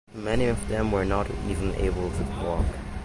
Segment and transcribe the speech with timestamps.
[0.15, 2.65] Many of them were not even able to walk.